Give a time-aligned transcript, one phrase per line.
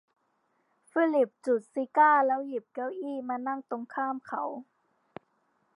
[0.91, 4.43] ฟิลิปจุดซิการ์แล้วหยิบเก้าอี้มานั่งตรงข้ามเขา